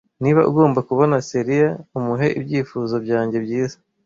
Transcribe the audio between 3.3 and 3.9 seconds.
byiza.